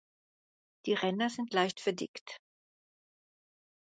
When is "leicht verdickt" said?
1.53-2.41